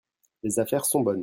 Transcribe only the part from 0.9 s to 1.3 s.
bonnes.